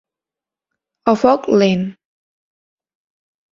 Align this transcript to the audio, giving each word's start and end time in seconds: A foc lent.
A 1.13 1.15
foc 1.25 1.45
lent. 1.63 1.85